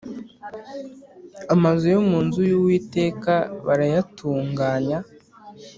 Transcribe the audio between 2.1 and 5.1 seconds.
nzu y uwiteka barayatunganya